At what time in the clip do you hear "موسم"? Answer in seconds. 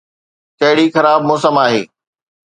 1.29-1.55